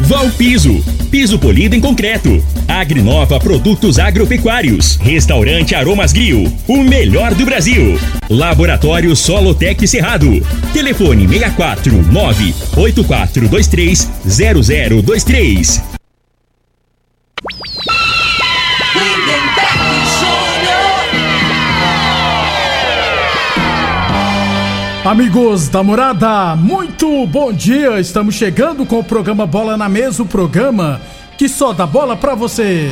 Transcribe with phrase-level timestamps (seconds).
[0.00, 2.42] Val Piso, polido em concreto.
[2.66, 4.96] Agrinova Produtos Agropecuários.
[4.96, 7.98] Restaurante Aromas Grill, o melhor do Brasil.
[8.28, 10.44] Laboratório Solotec Cerrado.
[10.72, 15.94] Telefone 64 98423 0023.
[25.04, 28.00] Amigos da morada, muito bom dia!
[28.00, 30.98] Estamos chegando com o programa Bola na Mesa o programa
[31.36, 32.90] que só dá bola pra você.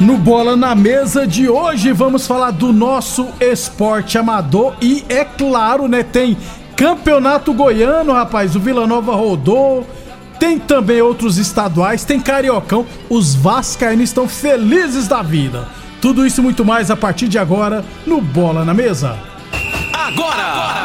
[0.00, 5.86] No Bola na Mesa de hoje vamos falar do nosso esporte amador e é claro,
[5.86, 6.34] né, tem
[6.74, 9.86] Campeonato Goiano, rapaz, o Vila Nova rodou,
[10.42, 12.84] tem também outros estaduais, tem Cariocão.
[13.08, 15.68] Os Vascaínos estão felizes da vida.
[16.00, 19.16] Tudo isso e muito mais a partir de agora no Bola na Mesa.
[19.92, 20.82] Agora!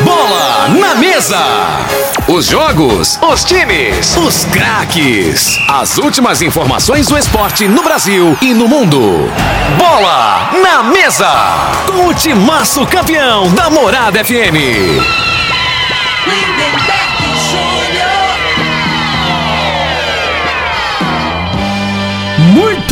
[0.00, 1.44] Bola na Mesa!
[2.26, 5.58] Os jogos, os times, os craques.
[5.68, 9.30] As últimas informações do esporte no Brasil e no mundo.
[9.76, 11.30] Bola na Mesa!
[11.86, 15.34] Com o timaço campeão da Morada FM.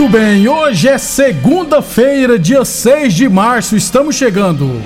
[0.02, 4.82] Muito bem, hoje é segunda-feira, dia 6 de março, estamos chegando.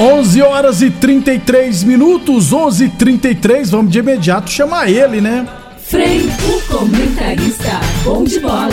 [0.00, 5.46] 11 horas e 33 minutos, 11 e 33 vamos de imediato chamar ele, né?
[5.84, 8.70] Frei, o comentarista, bom de bola.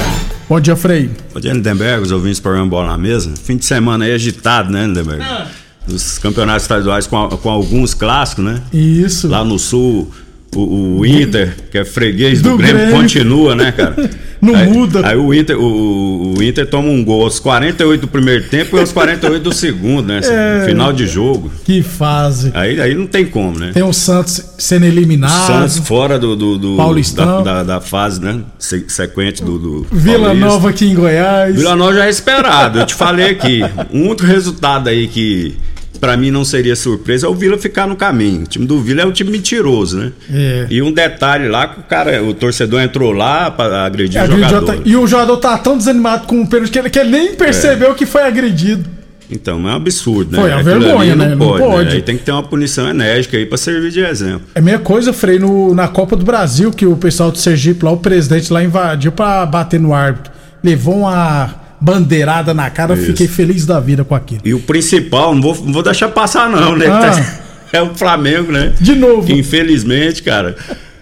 [0.47, 1.11] Bom dia, Frei.
[1.33, 3.33] Bom dia, Lindenberg, os ouvintes do programa Bola na Mesa.
[3.43, 5.21] Fim de semana aí agitado, né, Lindenberg?
[5.21, 5.47] Ah.
[5.85, 8.61] Os campeonatos estaduais com, com alguns clássicos, né?
[8.71, 9.27] Isso.
[9.27, 10.09] Lá no sul,
[10.55, 13.95] o, o, Inter, que é freguês do, do Grêmio, Grêmio, continua, né, cara?
[14.41, 15.07] Não aí, muda.
[15.07, 18.79] Aí o Inter, o, o, Inter toma um gol aos 48 do primeiro tempo e
[18.79, 20.19] aos 48 do segundo, né?
[20.23, 21.51] É, final de jogo.
[21.63, 22.51] Que fase.
[22.53, 23.71] Aí, aí não tem como, né?
[23.73, 25.31] Tem o Santos sendo eliminado.
[25.31, 27.43] O Santos fora do, do, do Paulistão.
[27.43, 28.41] Da, da, da, fase, né?
[28.59, 29.57] sequente do.
[29.57, 30.45] do Vila Paulista.
[30.47, 31.55] Nova aqui em Goiás.
[31.55, 32.79] Vila Nova já é esperado.
[32.79, 33.61] Eu te falei aqui.
[33.91, 35.57] Um outro resultado aí que
[35.99, 38.43] para mim não seria surpresa é o Vila ficar no caminho.
[38.43, 40.11] O time do Vila é um time mentiroso, né?
[40.31, 40.67] É.
[40.69, 44.81] E um detalhe lá o cara, o torcedor entrou lá para agredir é, o jogador.
[44.85, 47.91] E o jogador tá tão desanimado com o pênalti que ele, que ele nem percebeu
[47.91, 47.93] é.
[47.93, 48.95] que foi agredido.
[49.29, 50.39] Então, é um absurdo, né?
[50.39, 51.29] Foi, é uma vergonha, né?
[51.29, 51.63] Não pode.
[51.63, 51.95] Não pode.
[51.95, 52.01] Né?
[52.01, 54.43] Tem que ter uma punição enérgica aí para servir de exemplo.
[54.53, 57.83] É a mesma coisa, Frei, no, na Copa do Brasil, que o pessoal do Sergipe
[57.83, 60.31] lá, o presidente lá invadiu para bater no árbitro.
[60.63, 63.05] Levou uma bandeirada na cara, Isso.
[63.05, 64.41] fiquei feliz da vida com aquilo.
[64.43, 66.87] E o principal, não vou, não vou deixar passar, não, né?
[66.87, 67.45] Ah.
[67.73, 68.73] É o Flamengo, né?
[68.79, 69.27] De novo.
[69.27, 70.55] Que, infelizmente, cara,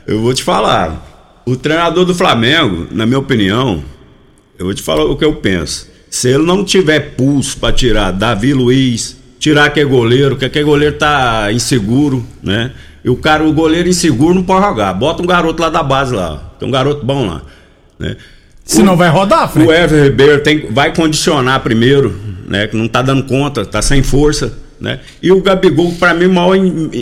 [0.07, 1.43] eu vou te falar.
[1.45, 3.83] O treinador do Flamengo, na minha opinião,
[4.57, 5.87] eu vou te falar o que eu penso.
[6.09, 10.97] Se ele não tiver pulso para tirar Davi Luiz, tirar aquele goleiro, que aquele goleiro
[10.97, 12.71] tá inseguro, né?
[13.03, 14.93] E o cara, o goleiro inseguro não pode jogar.
[14.93, 16.53] Bota um garoto lá da base lá.
[16.57, 17.43] Tem um garoto bom lá,
[17.99, 18.15] né?
[18.63, 19.67] Se não vai rodar, Fred.
[19.67, 22.15] O Ever Ribeiro tem, vai condicionar primeiro,
[22.47, 22.67] né?
[22.67, 24.99] Que não tá dando conta, tá sem força, né?
[25.21, 26.55] E o Gabigol, para mim, o maior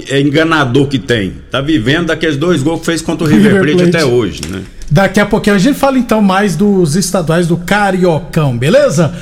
[0.10, 1.34] é enganador que tem.
[1.52, 4.62] Tá vivendo daqueles dois gols que fez contra o River, River Plate até hoje, né?
[4.90, 9.14] Daqui a pouquinho a gente fala então mais dos estaduais do Cariocão, beleza?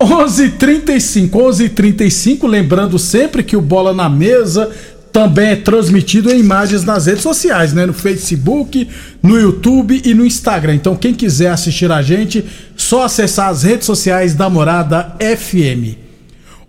[0.00, 4.68] 11:35, 11:35, lembrando sempre que o bola na mesa
[5.12, 7.84] também é transmitido em imagens nas redes sociais, né?
[7.84, 8.88] No Facebook,
[9.22, 10.74] no YouTube e no Instagram.
[10.74, 12.44] Então, quem quiser assistir a gente,
[12.76, 15.98] só acessar as redes sociais da Morada FM.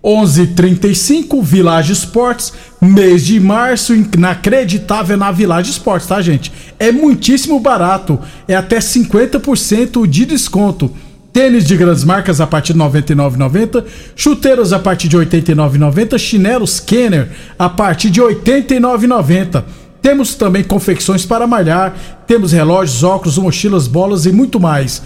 [0.03, 2.51] 11:35 Village Esportes,
[2.81, 6.51] mês de março, inacreditável na Village Esportes, tá, gente?
[6.77, 10.91] É muitíssimo barato, é até 50% de desconto.
[11.33, 13.83] Tênis de grandes marcas a partir de R$ 99,90.
[14.15, 16.19] Chuteiros a partir de R$ 89,90.
[16.19, 17.27] Chinelos Kenner
[17.57, 19.63] a partir de R$ 89,90.
[19.99, 22.23] Temos também confecções para malhar.
[22.27, 25.01] Temos relógios, óculos, mochilas, bolas e muito mais.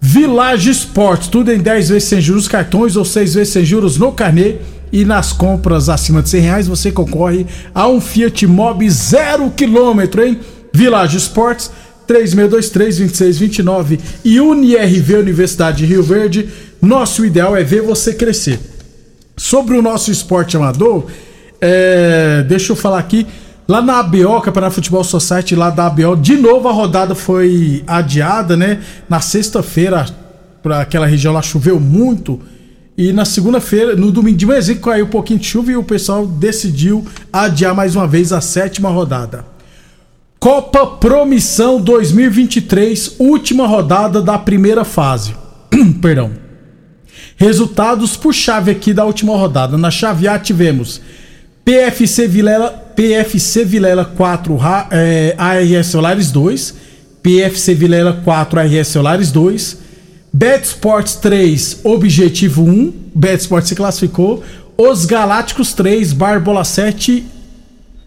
[0.00, 4.10] Village Esportes, tudo em 10 vezes sem juros cartões ou 6 vezes sem juros no
[4.10, 4.56] carnê.
[4.92, 10.24] E nas compras acima de 100 reais você concorre a um Fiat Mobi zero quilômetro,
[10.24, 10.40] hein?
[10.74, 11.70] Village Esportes
[12.08, 16.48] 3623-2629 e UniRV Universidade de Rio Verde.
[16.80, 18.58] Nosso ideal é ver você crescer.
[19.36, 21.06] Sobre o nosso esporte amador,
[21.64, 23.24] É, deixa eu falar aqui.
[23.68, 28.56] Lá na ABO, Campeonato Futebol Society, lá da ABO, de novo a rodada foi adiada,
[28.56, 28.80] né?
[29.08, 30.04] Na sexta-feira,
[30.60, 32.40] para aquela região lá choveu muito.
[32.98, 36.26] E na segunda-feira, no domingo de manhã, caiu um pouquinho de chuva e o pessoal
[36.26, 39.51] decidiu adiar mais uma vez a sétima rodada.
[40.42, 45.36] Copa Promissão 2023, última rodada da primeira fase.
[46.02, 46.32] Perdão.
[47.36, 49.78] Resultados por chave aqui da última rodada.
[49.78, 51.00] Na chave A tivemos
[51.64, 54.58] PFC Vilela, PFC Vilela 4,
[54.90, 56.74] é, ARS Solares 2,
[57.22, 59.78] PFC Vilela 4, ARS Solares 2,
[60.32, 64.42] Bet Sports 3, Objetivo 1, Bet Sports se classificou,
[64.76, 67.26] Os Galácticos 3, Barbola 7,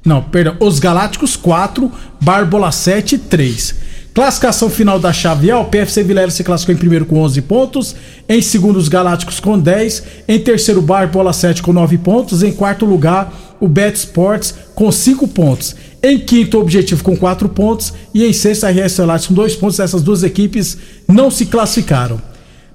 [0.05, 1.91] não, perdão, Os Galácticos 4,
[2.21, 3.75] Barbola 7 3.
[4.13, 7.95] Classificação final da chave A, o PFC Vilela se classificou em primeiro com 11 pontos,
[8.29, 12.53] em segundo os Galácticos com 10, em terceiro Bar Bola 7 com 9 pontos, em
[12.53, 17.91] quarto lugar o Bet Sports com 5 pontos, em quinto o Objetivo com 4 pontos
[18.13, 19.81] e em sexto a RS Celulares com 2 pontos.
[19.81, 20.77] Essas duas equipes
[21.09, 22.21] não se classificaram.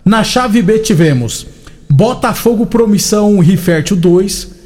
[0.04, 1.46] Na chave B tivemos
[1.88, 4.59] Botafogo Promissão 1 Rifértil 2,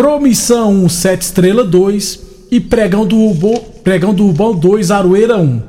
[0.00, 2.20] Promissão 1 7 Estrela 2
[2.50, 5.60] e Pregão do Rubão, Pregão do Rubão 2 Aroeira 1.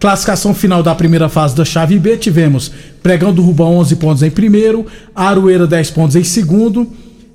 [0.00, 4.30] Classificação final da primeira fase da chave B, tivemos Pregão do Rubão 11 pontos em
[4.30, 6.88] primeiro, Aroeira 10 pontos em segundo,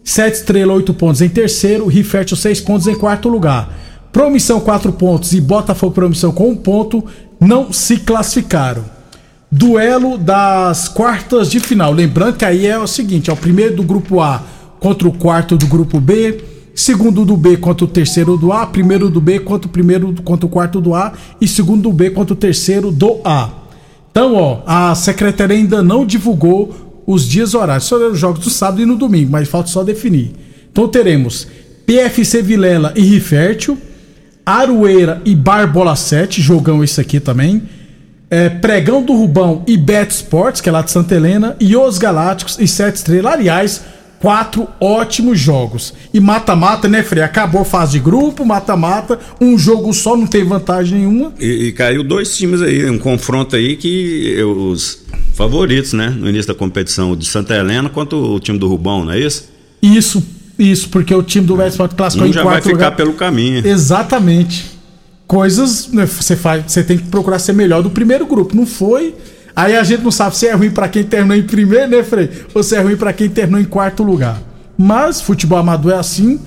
[0.03, 3.74] Sete Estrela 8 pontos em terceiro, Rifértil 6 pontos em quarto lugar.
[4.12, 7.06] Promissão 4 pontos e Botafogo Promissão com 1 um ponto
[7.39, 8.83] não se classificaram.
[9.50, 11.94] Duelo das quartas de final.
[11.94, 14.44] Lembrando que aí é o seguinte: é o primeiro do grupo A
[14.81, 16.44] contra o quarto do grupo B
[16.74, 20.45] segundo do B contra o terceiro do A, primeiro do B contra o primeiro contra
[20.45, 23.50] o quarto do A e segundo do B contra o terceiro do A.
[24.10, 28.81] Então, ó, a secretaria ainda não divulgou os dias horários, só os jogos do sábado
[28.81, 30.33] e no domingo, mas falta só definir.
[30.72, 31.48] Então teremos
[31.86, 33.77] PFC Vilela e Rifértil,
[34.45, 37.63] Aroeira e Barbola 7, jogão esse aqui também.
[38.30, 41.98] É, Pregão do Rubão e Bet Sports, que é lá de Santa Helena, e Os
[41.98, 43.34] Galácticos e Sete Estrelas.
[43.34, 43.81] Aliás,
[44.21, 45.94] quatro ótimos jogos.
[46.13, 47.23] E mata-mata, né, Frei?
[47.23, 51.33] Acabou a fase de grupo, mata-mata, um jogo só, não tem vantagem nenhuma.
[51.39, 55.03] E, e, caiu dois times aí, um confronto aí que os
[55.33, 59.12] favoritos, né, no início da competição, de Santa Helena contra o time do Rubão, não
[59.12, 59.50] é isso?
[59.81, 60.24] Isso,
[60.57, 62.95] isso, porque o time do West Sport um em já vai ficar lugar.
[62.95, 63.65] pelo caminho.
[63.65, 64.79] Exatamente.
[65.25, 68.56] Coisas, né, você faz, você tem que procurar ser melhor do primeiro grupo.
[68.56, 69.15] Não foi,
[69.56, 72.30] Aí a gente não sabe se é ruim para quem terminou em primeiro, né, Frei?
[72.53, 74.42] Ou se é ruim para quem terminou em quarto lugar.
[74.77, 76.39] Mas futebol amador é assim.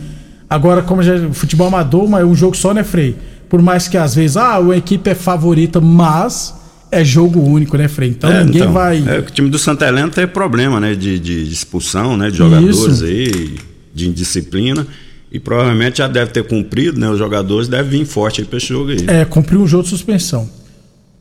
[0.48, 3.16] Agora, como já futebol amador, mas é um jogo só, né, Frei?
[3.48, 6.54] Por mais que às vezes, ah, a equipe é favorita, mas
[6.90, 8.10] é jogo único, né, Frei?
[8.10, 9.04] Então é, ninguém então, vai.
[9.06, 12.76] É, o time do Santa Helena tem problema, né, de, de expulsão, né, de jogadores
[12.76, 13.04] Isso.
[13.04, 13.56] aí,
[13.94, 14.86] de indisciplina.
[15.30, 17.10] E provavelmente já deve ter cumprido, né?
[17.10, 19.04] Os jogadores devem vir forte aí pra esse jogo aí.
[19.08, 20.48] É, cumpriu um jogo de suspensão.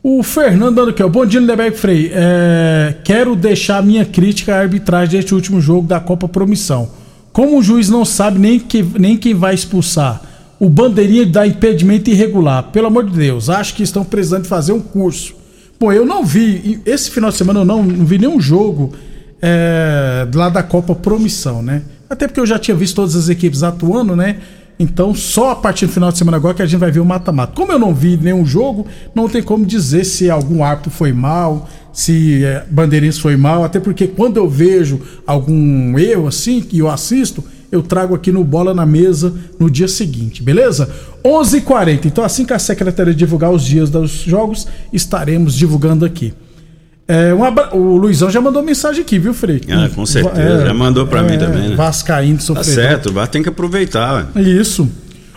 [0.05, 1.07] O Fernando dando ó.
[1.07, 2.11] Bom dia, Lindeberg Frei.
[2.13, 6.89] É, quero deixar minha crítica à arbitragem deste último jogo da Copa Promissão.
[7.31, 10.21] Como o juiz não sabe nem, que, nem quem vai expulsar,
[10.59, 12.63] o bandeirinha dá impedimento irregular.
[12.63, 15.35] Pelo amor de Deus, acho que estão precisando fazer um curso.
[15.79, 18.91] Pô, eu não vi, esse final de semana eu não, não vi nenhum jogo
[19.41, 21.81] é, lá da Copa Promissão, né?
[22.09, 24.35] Até porque eu já tinha visto todas as equipes atuando, né?
[24.79, 27.05] Então, só a partir do final de semana agora que a gente vai ver o
[27.05, 27.53] mata-mata.
[27.55, 31.69] Como eu não vi nenhum jogo, não tem como dizer se algum árbitro foi mal,
[31.91, 32.65] se é,
[33.21, 38.13] foi mal, até porque quando eu vejo algum erro assim, que eu assisto, eu trago
[38.13, 40.89] aqui no Bola na Mesa no dia seguinte, beleza?
[41.23, 41.57] 11:40.
[41.57, 46.33] h 40 Então, assim que a secretaria divulgar os dias dos jogos, estaremos divulgando aqui.
[47.07, 47.75] É, um abra...
[47.75, 49.61] O Luizão já mandou mensagem aqui, viu, Frei?
[49.69, 50.41] Ah, com certeza.
[50.41, 51.75] É, já mandou para é, mim também, né?
[51.75, 52.75] Vascaíno, tá sofredor.
[52.75, 54.29] Tá certo, tem que aproveitar.
[54.35, 54.41] Ué.
[54.41, 54.89] Isso.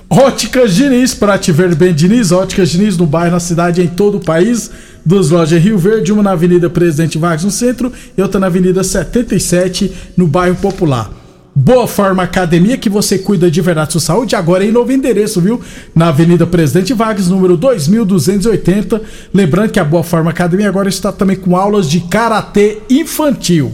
[0.09, 2.31] Óticas Diniz, para te ver bem, Diniz.
[2.31, 4.71] Óticas Diniz no bairro, na cidade, em todo o país.
[5.05, 8.83] Duas lojas Rio Verde, uma na Avenida Presidente Vargas, no centro, e outra na Avenida
[8.83, 11.11] 77, no bairro Popular.
[11.59, 15.59] Boa Forma Academia, que você cuida de verdade sua saúde, agora em novo endereço, viu?
[15.95, 19.01] Na Avenida Presidente Vargas, número 2280.
[19.33, 23.73] Lembrando que a Boa Forma Academia agora está também com aulas de karatê infantil.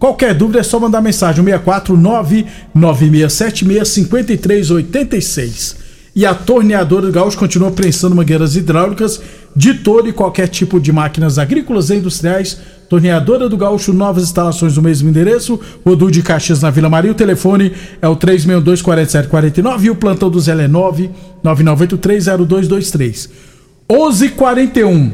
[0.00, 5.76] Qualquer dúvida é só mandar mensagem 649 9676 5386.
[6.16, 9.22] E a torneadora do Gaúcho continua prensando mangueiras hidráulicas
[9.54, 12.58] de todo e qualquer tipo de máquinas agrícolas e industriais.
[12.92, 15.58] Torneadora do Gaúcho, novas instalações no mesmo endereço.
[15.82, 17.10] Rodu de Caxias na Vila Maria.
[17.10, 17.72] O telefone
[18.02, 20.68] é o 362-4749 e o plantão do Zé é
[21.42, 23.30] 999830223.
[23.88, 25.12] 11:41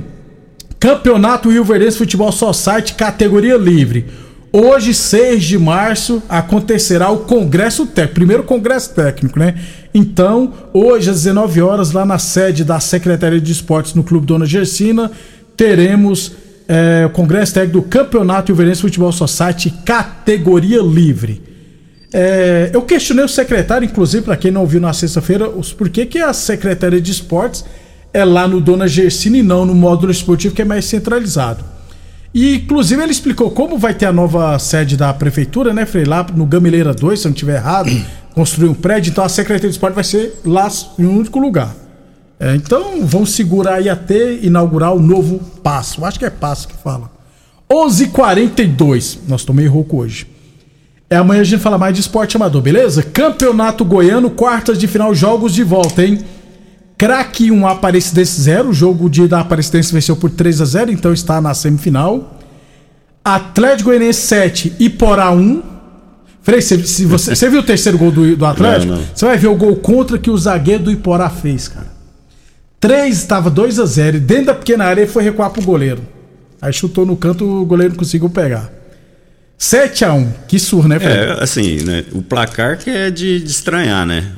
[0.80, 4.06] Campeonato Rio Verdense Futebol Society, categoria livre.
[4.52, 9.54] Hoje, 6 de março, acontecerá o Congresso Técnico, primeiro Congresso Técnico, né?
[9.94, 14.46] Então, hoje, às 19 horas, lá na sede da Secretaria de Esportes no Clube Dona
[14.46, 15.12] Gersina,
[15.56, 21.42] teremos é, o Congresso Técnico do Campeonato Ilverense Futebol Society, categoria livre.
[22.12, 26.18] É, eu questionei o secretário, inclusive, para quem não ouviu na sexta-feira, por que, que
[26.18, 27.64] a Secretaria de Esportes
[28.12, 31.64] é lá no Dona Gersina e não no módulo esportivo, que é mais centralizado.
[32.34, 36.04] E, inclusive, ele explicou como vai ter a nova sede da prefeitura, né, Frei?
[36.04, 37.90] Lá no Gameleira 2, se não estiver errado,
[38.34, 39.10] construir um prédio.
[39.10, 41.74] Então, a Secretaria de Esporte vai ser lá em um único lugar.
[42.40, 46.04] É, então, vão segurar aí até inaugurar o novo passo.
[46.04, 47.10] Acho que é passo que fala.
[47.70, 50.26] 11:42 h 42 Nós tomei rouco hoje.
[51.10, 53.02] É amanhã a gente fala mais de esporte amador, beleza?
[53.02, 56.18] Campeonato Goiano, quartas de final, jogos de volta, hein?
[56.98, 58.68] Craque 1 Aparecidense 0.
[58.68, 62.38] O jogo de da Aparecidense venceu por 3 a 0 então está na semifinal.
[63.24, 65.62] Atlético Goianiense 7, Iporá 1.
[66.42, 68.92] Frei, se, se você, você viu o terceiro gol do, do Atlético?
[68.92, 69.08] Não, não.
[69.14, 71.97] Você vai ver o gol contra que o zagueiro do Iporá fez, cara.
[72.80, 76.02] 3 estava 2 a 0 dentro da pequena área ele foi recuar pro goleiro.
[76.60, 78.72] Aí chutou no canto, o goleiro não conseguiu pegar.
[79.56, 81.18] 7 a 1 Que surra, né, Fred?
[81.18, 82.04] É, assim, né?
[82.12, 84.32] O placar que é de, de estranhar, né?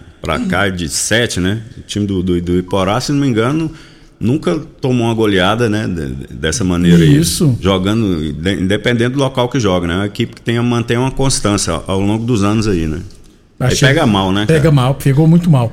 [0.49, 1.63] cá de 7, né?
[1.79, 3.71] O time do, do, do, Iporá, se não me engano,
[4.19, 5.87] nunca tomou uma goleada, né?
[6.31, 7.57] Dessa maneira Isso.
[7.59, 7.65] aí.
[7.65, 9.95] Jogando, independente do local que joga, né?
[9.95, 13.01] É uma equipe que tenha, mantém uma constância ao longo dos anos aí, né?
[13.59, 14.47] Aí pega mal, né?
[14.47, 14.75] Pega cara?
[14.75, 15.73] mal, pegou muito mal.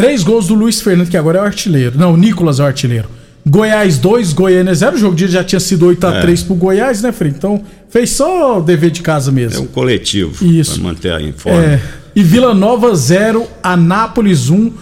[0.00, 1.98] Três gols do Luiz Fernando, que agora é o artilheiro.
[1.98, 3.08] Não, o Nicolas é o artilheiro.
[3.46, 4.96] Goiás 2, Goiânia 0.
[4.96, 6.46] O jogo de já tinha sido 8x3 é.
[6.46, 7.32] pro Goiás, né, Frei?
[7.36, 9.58] Então fez só o dever de casa mesmo.
[9.58, 10.44] É um coletivo.
[10.44, 10.74] Isso.
[10.74, 11.62] Pra manter em forma.
[11.62, 11.80] É.
[12.14, 14.72] E Vila Nova 0, Anápolis 1.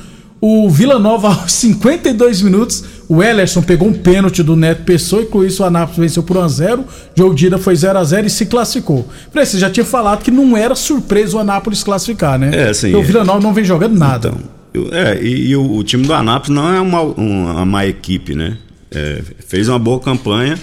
[0.40, 5.26] O Vila Nova, aos 52 minutos, o Ellerson pegou um pênalti do Neto Pessoa e
[5.26, 6.78] com isso o Anápolis venceu por 1x0.
[6.78, 6.84] O
[7.16, 9.08] jogo de ida foi 0x0 e se classificou.
[9.32, 12.50] Falei, você já tinha falado que não era surpresa o Anápolis classificar, né?
[12.52, 12.92] É, sim.
[12.92, 14.28] Porque o Vila Nova não vem jogando nada.
[14.28, 14.57] Então,
[14.92, 18.56] é, e, e o, o, time do Anápolis não é uma, uma má equipe, né?
[18.90, 20.58] É, fez uma boa campanha,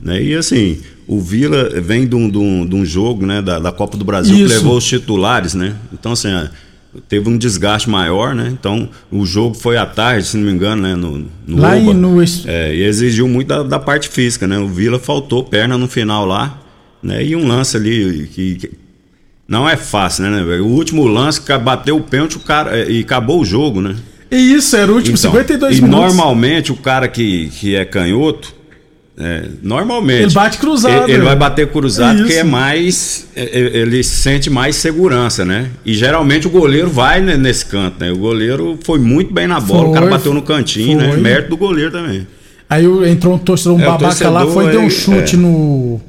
[0.00, 0.22] né?
[0.22, 3.72] E assim, o Vila vem de um, de um, de um jogo né, da, da,
[3.72, 4.46] Copa do Brasil Isso.
[4.46, 5.74] que levou os titulares, né?
[5.92, 6.48] Então, assim, é,
[7.08, 8.48] teve um desgaste maior, né?
[8.52, 10.94] Então, o jogo foi à tarde, se não me engano, né?
[10.94, 12.22] No, no lá Oba, no...
[12.46, 14.58] É, e exigiu muito da, da, parte física, né?
[14.58, 16.58] O Vila faltou perna no final lá,
[17.02, 17.24] né?
[17.24, 18.70] E um lance ali que, que
[19.50, 23.00] não é fácil, né, né O último lance, bateu o pênalti o cara, é, e
[23.00, 23.96] acabou o jogo, né?
[24.30, 26.04] E isso, era o último então, 52 e minutos.
[26.04, 28.54] E normalmente o cara que, que é canhoto,
[29.18, 30.22] é, normalmente.
[30.22, 31.02] Ele bate cruzado.
[31.02, 33.26] Ele, ele vai bater cruzado porque é mais.
[33.34, 35.68] É, é, ele sente mais segurança, né?
[35.84, 38.12] E geralmente o goleiro vai nesse canto, né?
[38.12, 41.08] O goleiro foi muito bem na bola, foi, o cara bateu no cantinho, né?
[41.08, 41.16] foi.
[41.16, 41.22] né?
[41.22, 42.24] Mérito do goleiro também.
[42.68, 45.38] Aí entrou um torcedor, um é, babaca torcedor, lá, foi e deu um chute é.
[45.38, 46.00] no.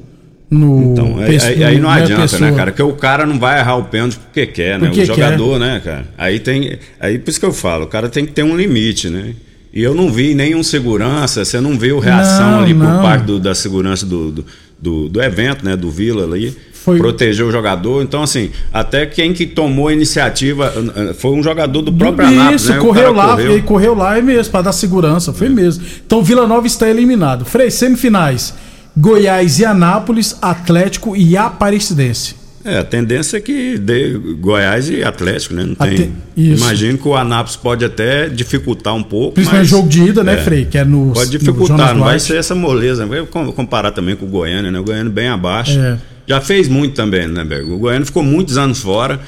[0.51, 2.71] No então, aí, aí, não adianta, né, cara?
[2.71, 4.87] Porque o cara não vai errar o pênalti porque quer, né?
[4.87, 5.59] Porque o jogador, quer.
[5.59, 6.05] né, cara?
[6.17, 6.77] Aí tem.
[6.99, 9.33] Aí por isso que eu falo, o cara tem que ter um limite, né?
[9.73, 13.01] E eu não vi nenhum segurança, você não viu reação não, ali por não.
[13.01, 14.45] parte do, da segurança do, do,
[14.77, 15.77] do, do, evento, né?
[15.77, 16.53] Do Vila ali.
[16.73, 16.97] Foi...
[16.97, 18.03] Proteger o jogador.
[18.03, 20.73] Então, assim, até quem que tomou a iniciativa
[21.17, 22.63] foi um jogador do próprio Anápolis.
[22.63, 22.79] Isso, né?
[22.79, 23.63] correu lá, correu.
[23.63, 25.49] correu lá é mesmo, para dar segurança, foi é.
[25.51, 25.85] mesmo.
[26.05, 27.45] Então, Vila Nova está eliminado.
[27.45, 28.53] Frei, semifinais.
[28.95, 32.41] Goiás e Anápolis, Atlético e Aparecidense.
[32.63, 35.65] É, a tendência é que dê Goiás e Atlético, né?
[35.65, 36.13] Não tem.
[36.37, 39.33] Imagino que o Anápolis pode até dificultar um pouco.
[39.33, 40.65] Principalmente jogo de ida, né, é, Frei?
[40.65, 41.11] Que é no.
[41.11, 43.05] Pode dificultar, não vai ser essa moleza.
[43.05, 44.79] Vai comparar também com o Goiânia, né?
[44.79, 45.79] O Goiânia bem abaixo.
[45.79, 45.97] É.
[46.27, 47.73] Já fez muito também, né, Bergo?
[47.73, 49.19] O Goiânia ficou muitos anos fora.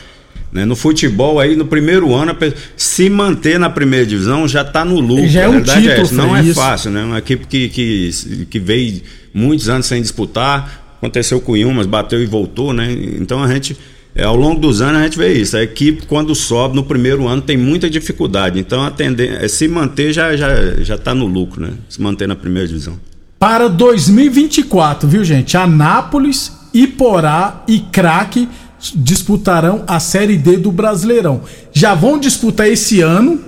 [0.52, 0.66] Né?
[0.66, 2.38] No futebol, aí no primeiro ano,
[2.78, 5.28] se manter na primeira divisão já está no lucro.
[5.28, 7.04] Já é um título, é Não é fácil, né?
[7.04, 9.02] Uma equipe que, que, que veio
[9.34, 12.90] muitos anos sem disputar Aconteceu com o Yumas, bateu e voltou, né?
[13.20, 13.78] Então a gente,
[14.16, 15.58] é, ao longo dos anos, a gente vê isso.
[15.58, 18.58] A equipe, quando sobe no primeiro ano, tem muita dificuldade.
[18.58, 21.74] Então a tendência, é, se manter já já já está no lucro, né?
[21.90, 22.98] Se manter na primeira divisão.
[23.38, 25.58] Para 2024, viu, gente?
[25.58, 28.48] Anápolis, Iporá e Craque
[28.96, 31.42] disputarão a Série D do Brasileirão.
[31.74, 33.42] Já vão disputar esse ano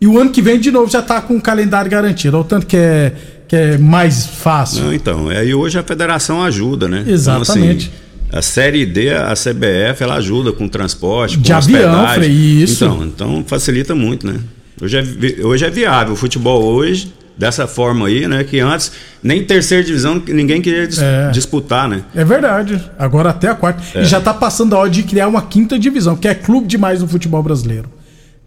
[0.00, 2.38] e o ano que vem de novo já está com o calendário garantido.
[2.38, 4.84] Olha o tanto que é que é mais fácil.
[4.84, 7.04] Não, então, aí hoje a federação ajuda, né?
[7.08, 7.86] Exatamente.
[7.86, 12.30] Então, assim, a Série D, a CBF, ela ajuda com transporte, com De avião, Frei,
[12.30, 12.84] isso.
[12.84, 14.38] Então, então facilita muito, né?
[14.80, 16.12] Hoje é, hoje é viável.
[16.12, 18.44] O futebol hoje, dessa forma aí, né?
[18.44, 21.30] Que antes, nem terceira divisão, ninguém queria dis é.
[21.30, 22.02] disputar, né?
[22.14, 22.78] É verdade.
[22.98, 23.82] Agora até a quarta.
[23.94, 24.02] É.
[24.02, 27.00] E já tá passando a hora de criar uma quinta divisão, que é clube demais
[27.00, 27.88] no futebol brasileiro.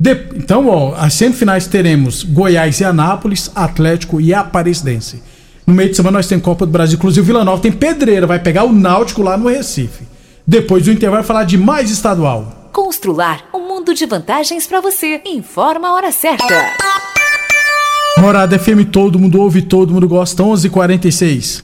[0.01, 5.21] De, então, ó, as semifinais teremos Goiás e Anápolis, Atlético e Aparecidense.
[5.65, 8.25] No meio de semana nós temos Copa do Brasil, inclusive o Vila Nova tem pedreira,
[8.25, 10.07] vai pegar o Náutico lá no Recife.
[10.45, 12.71] Depois do intervalo vai falar de mais estadual.
[12.73, 15.21] Constrular um mundo de vantagens para você.
[15.23, 16.47] Informa a hora certa.
[18.17, 21.63] Morada FM, todo mundo ouve, todo mundo gosta, 11:46.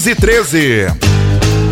[0.01, 1.10] 13.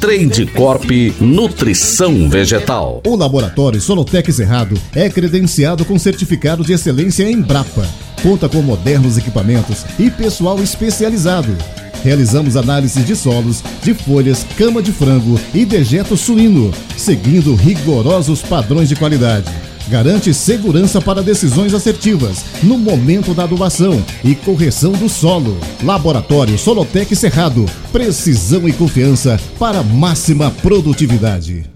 [0.00, 3.00] Trade Corp Nutrição Vegetal.
[3.06, 7.88] O laboratório Solotec Cerrado é credenciado com certificado de excelência em Brapa.
[8.22, 11.56] Conta com modernos equipamentos e pessoal especializado.
[12.06, 18.88] Realizamos análises de solos, de folhas, cama de frango e dejeto suíno, seguindo rigorosos padrões
[18.88, 19.50] de qualidade.
[19.88, 25.58] Garante segurança para decisões assertivas no momento da adubação e correção do solo.
[25.82, 27.66] Laboratório Solotec Cerrado.
[27.90, 31.75] Precisão e confiança para máxima produtividade.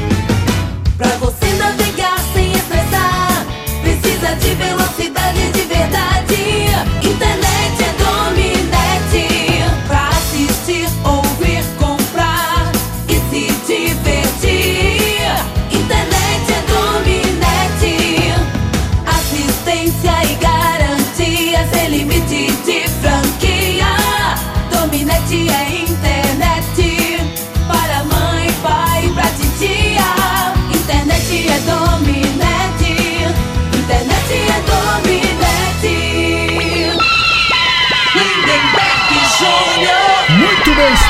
[0.99, 1.36] Pra você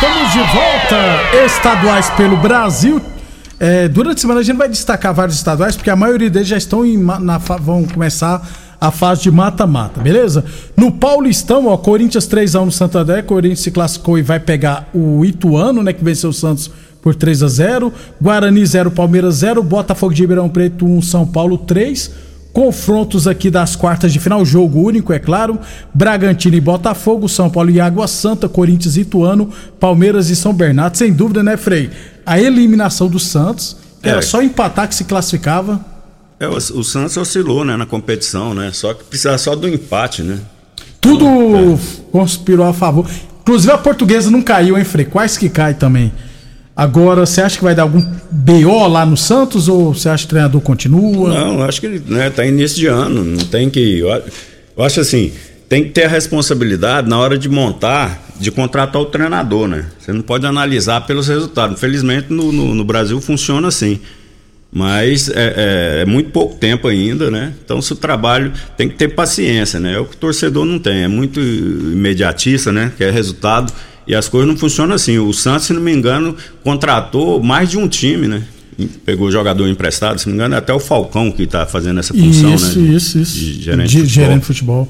[0.06, 1.44] estamos de volta.
[1.44, 3.00] Estaduais pelo Brasil.
[3.58, 6.56] É, durante a semana a gente vai destacar vários estaduais, porque a maioria deles já
[6.56, 8.46] estão em, na, vão começar
[8.78, 10.44] a fase de mata-mata, beleza?
[10.76, 15.82] No Paulistão, ó, Corinthians 3x1 no Santander, Corinthians se classificou e vai pegar o Ituano,
[15.82, 20.20] né, que venceu o Santos por 3 a 0 Guarani 0, Palmeiras 0, Botafogo de
[20.20, 22.25] Ribeirão Preto 1, São Paulo 3.
[22.56, 25.58] Confrontos aqui das quartas de final, jogo único, é claro.
[25.92, 30.96] Bragantino e Botafogo, São Paulo e Água Santa, Corinthians e Ituano, Palmeiras e São Bernardo.
[30.96, 31.90] Sem dúvida, né, Frei?
[32.24, 34.22] A eliminação do Santos, que era É.
[34.22, 35.84] só empatar que se classificava.
[36.40, 38.70] É, o, o Santos oscilou, né, na competição, né?
[38.72, 40.38] Só que precisava só do empate, né?
[40.98, 41.26] Tudo
[42.10, 43.06] conspirou a favor.
[43.42, 45.04] Inclusive a portuguesa não caiu, hein, Frei?
[45.04, 46.10] Quais que cai também?
[46.76, 50.26] Agora, você acha que vai dar algum BO lá no Santos ou você acha que
[50.26, 51.30] o treinador continua?
[51.32, 54.00] Não, acho que né, tá início de ano, não tem que.
[54.00, 55.32] Eu acho assim,
[55.70, 59.86] tem que ter a responsabilidade na hora de montar, de contratar o treinador, né?
[59.98, 61.78] Você não pode analisar pelos resultados.
[61.78, 63.98] Infelizmente, no, no- no Brasil funciona assim.
[64.70, 67.54] Mas é, é- é muito pouco tempo ainda, né?
[67.64, 69.94] Então, se o trabalho tem que ter paciência, né?
[69.94, 72.92] É o que o torcedor não tem, é muito imediatista, né?
[72.98, 73.72] Que é resultado.
[74.06, 75.18] E as coisas não funcionam assim.
[75.18, 78.42] O Santos, se não me engano, contratou mais de um time, né?
[79.04, 82.12] Pegou jogador emprestado, se não me engano, é até o Falcão que está fazendo essa
[82.12, 82.94] função, isso, né?
[82.94, 83.34] isso, isso.
[83.34, 84.24] De gerente de, de futebol.
[84.24, 84.88] gerente de futebol.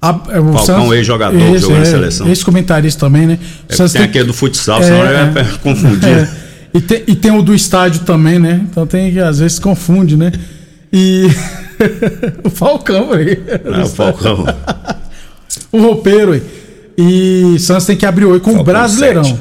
[0.00, 2.28] A- é, o Falcão, ex-jogador, jogou na é, seleção.
[2.28, 3.38] Ex-comentarista também, né?
[3.68, 6.08] É porque tem aquele do futsal, senão eu ia confundir.
[6.08, 6.30] é.
[6.72, 8.64] E, tem, e tem o do estádio também, né?
[8.70, 10.32] Então tem que às vezes confunde, né?
[10.92, 11.26] E.
[12.44, 13.38] o Falcão, aí.
[13.64, 14.46] Não, o Falcão.
[15.72, 16.42] o roupeiro, aí.
[17.02, 19.24] E Santos tem que abrir oi com o Brasileirão.
[19.24, 19.40] sete.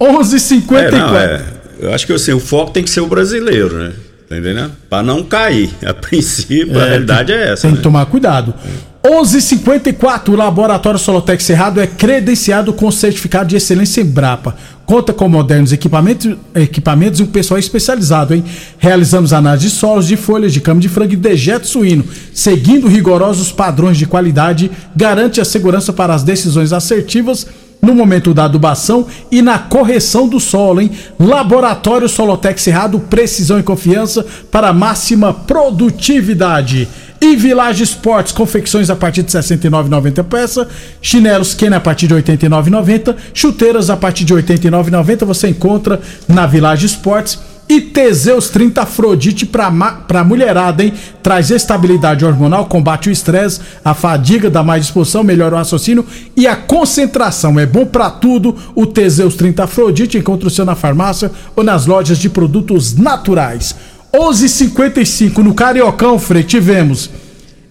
[0.00, 0.72] 11h54.
[0.78, 1.42] É, não, é,
[1.80, 3.92] eu acho que assim, o foco tem que ser o brasileiro, né?
[4.28, 4.72] Tá entendendo?
[4.88, 5.70] Pra não cair.
[5.84, 7.62] A princípio, a É, realidade é essa.
[7.62, 7.76] Tem né?
[7.78, 8.54] que tomar cuidado.
[9.02, 14.54] 11:54 o Laboratório Solotec Cerrado é credenciado com certificado de excelência em Brapa.
[14.84, 18.44] Conta com modernos equipamentos, equipamentos e um pessoal especializado, hein?
[18.76, 23.50] Realizamos análise de solos, de folhas, de cama de frango e dejeto suíno, seguindo rigorosos
[23.50, 27.46] padrões de qualidade, garante a segurança para as decisões assertivas
[27.80, 30.90] no momento da adubação e na correção do solo, hein?
[31.18, 36.86] Laboratório Solotec Cerrado, precisão e confiança para máxima produtividade.
[37.20, 40.66] E Village Esportes, confecções a partir de R$ 69,90 peça,
[41.02, 46.00] chinelos Kenner a partir de R$ 89,90, chuteiras a partir de R$ 89,90 você encontra
[46.26, 47.38] na Village Esportes.
[47.68, 49.70] E Teseus 30 Afrodite pra,
[50.08, 50.92] pra mulherada, hein?
[51.22, 56.04] Traz estabilidade hormonal, combate o estresse, a fadiga, dá mais disposição, melhora o raciocínio
[56.36, 57.60] e a concentração.
[57.60, 58.56] É bom pra tudo.
[58.74, 63.76] O Teseus 30 Afrodite encontra o seu na farmácia ou nas lojas de produtos naturais.
[64.12, 67.10] 11:55 no Cariocão, Frei, tivemos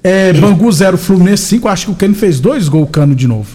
[0.03, 1.67] é, Bangu 0, Fluminense 5.
[1.67, 3.49] Acho que o Keno fez dois gols cano de novo.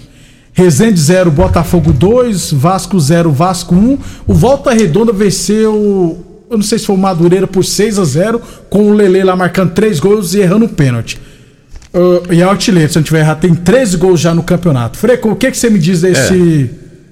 [0.52, 3.98] Resende 0, Botafogo 2, Vasco 0, Vasco 1.
[4.26, 8.40] O Volta Redonda venceu, eu não sei se foi o Madureira por 6 a 0
[8.70, 11.18] com o Lele lá marcando 3 gols e errando o pênalti.
[11.92, 14.96] Uh, e é artilheiro, se eu não tiver errado, tem 13 gols já no campeonato.
[14.96, 16.70] Freco, o que, que você me diz desse.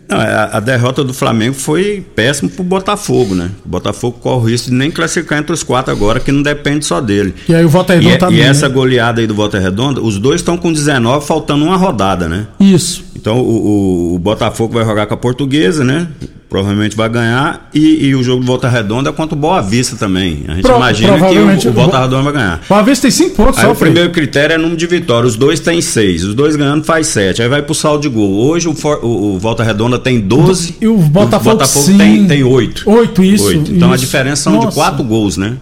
[0.08, 3.50] Não, a, a derrota do Flamengo foi péssimo pro Botafogo, né?
[3.64, 6.84] O Botafogo corre o risco de nem classificar entre os quatro agora, que não depende
[6.84, 7.34] só dele.
[7.48, 8.74] E aí o Volta E, Redonda é- tá e essa né?
[8.74, 12.46] goleada aí do Volta Redonda, os dois estão com 19, faltando uma rodada, né?
[12.60, 13.04] Isso.
[13.16, 16.08] Então o, o- o Botafogo vai jogar com a Portuguesa, né?
[16.52, 17.66] Provavelmente vai ganhar.
[17.72, 20.44] E, e o jogo do Volta Redonda é contra o Boa Vista também.
[20.48, 22.60] A gente Pro- imagina que o, o o Volta Redonda vai ganhar.
[22.68, 25.26] Uma vez tem 5 pontos Aí só, o primeiro critério é número de vitória.
[25.26, 26.22] Os dois têm seis.
[26.24, 27.40] Os dois ganhando faz sete.
[27.40, 28.30] Aí vai pro saldo de gol.
[28.34, 30.76] Hoje o, For- o- o Volta Redonda tem 12.
[30.78, 31.96] E o Botafogo, sim.
[31.96, 32.82] tem, tem oito.
[32.90, 33.72] Oito, isso, Oito.
[33.72, 34.04] Então a isso.
[34.04, 34.68] diferença são Nossa.
[34.68, 35.56] de quatro gols, né?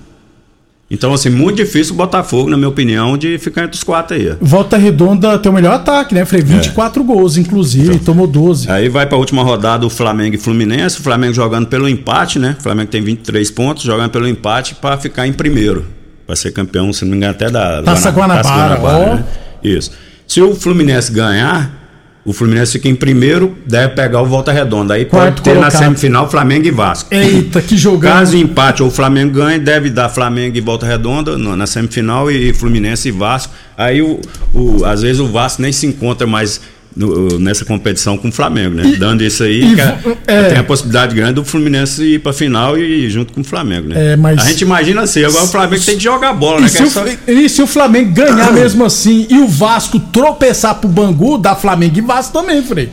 [0.90, 4.35] Então, assim, muito difícil o Botafogo, na minha opinião, de ficar entre os quatro aí.
[4.40, 6.42] Volta Redonda tem o melhor ataque, né, Frei?
[6.42, 8.68] 24 gols, inclusive, tomou 12.
[8.68, 12.57] Aí vai pra última rodada o Flamengo e Fluminense, o Flamengo jogando pelo empate, né?
[12.59, 15.87] O Flamengo tem 23 pontos, jogando pelo empate pra ficar em primeiro.
[16.26, 19.14] Pra ser campeão, se não me engano, até da Taça Guanabara, ó.
[19.14, 19.24] né?
[19.62, 19.92] Isso.
[20.26, 21.80] Se o Fluminense ganhar,
[22.24, 24.94] o Fluminense fica em primeiro, deve pegar o Volta Redonda.
[24.94, 25.78] Aí Quarto pode ter na colocado.
[25.83, 27.12] semifinal Flamengo e Vasco.
[27.14, 28.11] Eita, que jogão.
[28.11, 32.52] Caso empate ou o Flamengo ganhe, deve dar Flamengo e Volta Redonda na semifinal e
[32.52, 33.52] Fluminense e Vasco.
[33.76, 34.20] Aí, o,
[34.52, 36.61] o- às vezes, o Vasco nem se encontra mais
[36.96, 38.96] no- nessa competição com o Flamengo, né?
[38.98, 40.42] Dando isso aí, e que a- vo- é.
[40.44, 44.12] tem a possibilidade grande do Fluminense ir pra final e junto com o Flamengo, né?
[44.12, 46.68] É, mas- A gente imagina assim, agora o Flamengo tem que jogar bola, E né?
[46.68, 50.74] se, é o, só- e se o Flamengo ganhar mesmo assim e o Vasco tropeçar
[50.76, 52.88] pro Bangu, dá Flamengo e Vasco também, Frei.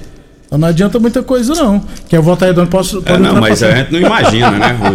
[0.45, 1.83] Então não adianta muita coisa, não.
[2.07, 3.03] Que é o Volta Redonda posso.
[3.05, 4.77] É, não, mas a gente não imagina, né?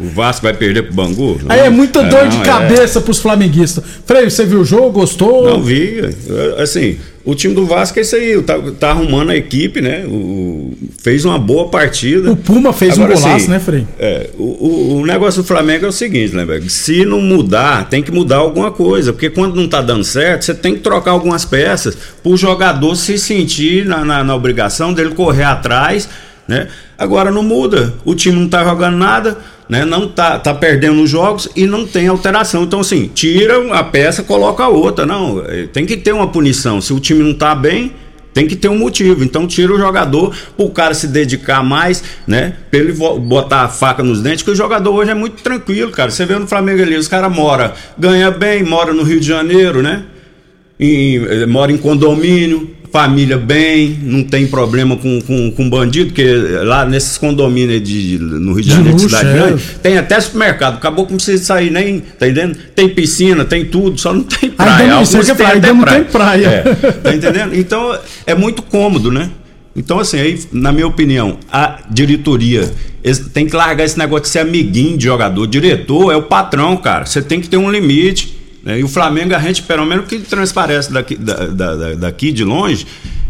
[0.00, 1.40] O, o Vasco vai perder pro Bangu?
[1.48, 2.40] Aí é muita dor não, de é.
[2.42, 3.84] cabeça pros flamenguistas.
[4.04, 4.90] Frei, você viu o jogo?
[4.90, 5.48] Gostou?
[5.48, 6.00] Não vi.
[6.26, 10.04] Eu, Assim, o time do Vasco é isso aí, tá, tá arrumando a equipe, né?
[10.06, 12.30] O, fez uma boa partida.
[12.32, 13.86] O Puma fez um Agora, golaço, assim, né, Frei?
[13.98, 16.68] É, o, o- o negócio do Flamengo é o seguinte, né, velho?
[16.68, 19.12] Se não mudar, tem que mudar alguma coisa.
[19.12, 23.16] Porque quando não tá dando certo, você tem que trocar algumas peças pro jogador se
[23.18, 26.08] sentir na, na, na obrigação dele correr atrás,
[26.46, 26.68] né?
[26.98, 27.94] Agora não muda.
[28.04, 29.84] O time não tá jogando nada, né?
[29.84, 32.64] Não tá, tá perdendo os jogos e não tem alteração.
[32.64, 35.06] Então, assim, tira a peça, coloca a outra.
[35.06, 36.80] Não, eh, tem que ter uma punição.
[36.80, 37.92] Se o time não tá bem,
[38.34, 39.22] tem que ter um motivo.
[39.22, 42.54] Então tira o jogador pro cara se dedicar mais, né?
[42.70, 46.10] Pra ele botar a faca nos dentes, que o jogador hoje é muito tranquilo, cara.
[46.10, 49.80] Você vê no Flamengo ali, os caras moram, ganha bem, mora no Rio de Janeiro,
[49.80, 50.02] né?
[50.78, 56.32] Em, eh, mora em condomínio, família bem, não tem problema com, com, com bandido, porque
[56.62, 59.32] lá nesses condomínios aí de, no Rio de Janeiro, de cidade é.
[59.32, 60.76] grande, tem até supermercado.
[60.76, 62.56] Acabou que não precisa sair nem, tá entendendo?
[62.72, 64.86] Tem piscina, tem tudo, só não tem praia.
[64.86, 66.46] não- Alguns falo, até ainda não tem praia.
[66.46, 66.62] É,
[67.02, 67.56] tá entendendo?
[67.56, 69.28] Então é muito cômodo, né?
[69.74, 72.70] Então, assim, aí, na minha opinião, a diretoria
[73.32, 75.48] tem que largar esse negócio de ser amiguinho de jogador.
[75.48, 77.04] Diretor é o patrão, cara.
[77.06, 78.33] Você tem que ter um limite.
[78.64, 78.78] Né?
[78.80, 82.44] E o Flamengo, a gente, pelo menos, que transparece daqui, da- da- da- daqui de
[82.44, 82.86] longe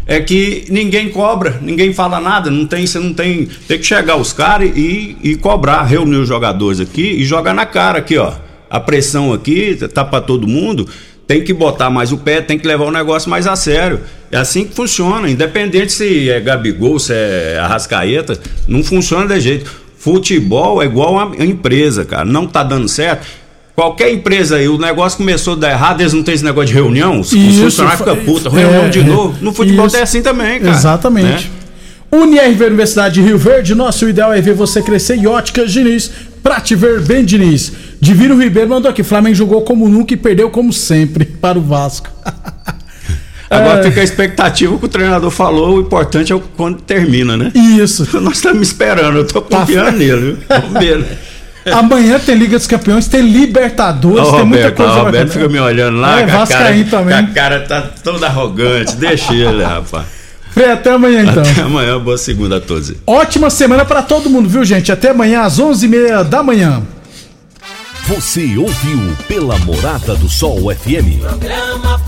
[0.07, 3.47] é que ninguém cobra, ninguém fala nada, não tem, você não tem.
[3.67, 7.65] Tem que chegar os caras e, e cobrar, reunir os jogadores aqui e jogar na
[7.65, 8.33] cara aqui, ó.
[8.69, 10.87] A pressão aqui tá pra todo mundo.
[11.27, 13.99] Tem que botar mais o pé, tem que levar o negócio mais a sério.
[14.31, 19.71] É assim que funciona, independente se é Gabigol, se é Arrascaeta, não funciona de jeito.
[19.97, 22.25] Futebol é igual a empresa, cara.
[22.25, 23.25] Não tá dando certo.
[23.75, 26.73] Qualquer empresa aí, o negócio começou a dar errado, eles não têm esse negócio de
[26.73, 29.37] reunião, os funcionários ficam puta, reunião é, de é, novo.
[29.41, 29.97] No futebol isso.
[29.97, 30.71] é assim também, cara.
[30.73, 31.27] Exatamente.
[31.45, 31.49] né?
[32.09, 36.09] UniRV Universidade de Rio Verde, nosso ideal é ver você crescer e óticas Diniz,
[36.41, 37.73] pra te ver bem Diniz.
[37.99, 42.07] Divino Ribeiro mandou aqui, Flamengo jogou como nunca e perdeu como sempre para o Vasco.
[43.49, 43.83] Agora É.
[43.83, 47.51] fica a expectativa que o treinador falou, o importante é quando termina, né?
[47.53, 48.07] Isso.
[48.19, 50.37] Nós estamos esperando, eu tô Tá confiando nele, viu?
[50.47, 51.17] Vamos ver, né?
[51.71, 55.05] Amanhã tem Liga dos Campeões, tem Libertadores, tem muita Roberto, coisa ó, o.
[55.05, 57.15] Roberto fica me olhando lá, É, com a cara, também.
[57.15, 60.05] a cara tá toda arrogante, deixa ele, rapaz.
[60.51, 61.43] Frei, até amanhã então.
[61.43, 62.93] Até amanhã, boa segunda a todos.
[63.05, 64.91] Ótima semana pra todo mundo, viu gente?
[64.91, 66.81] Até amanhã às 11h30 da manhã.
[68.07, 71.19] Você ouviu pela Morada do Sol FM.
[71.21, 71.99] Programa